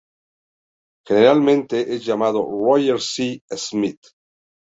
[1.05, 3.43] Generalmente es llamado Roger C.
[3.51, 4.01] Smith.